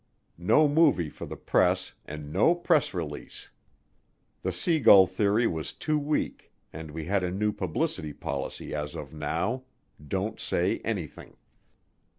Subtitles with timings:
[0.39, 3.49] No movie for the press and no press release.
[4.41, 8.95] The sea gull theory was too weak, and we had a new publicity policy as
[8.95, 9.61] of now
[10.07, 11.37] don't say anything.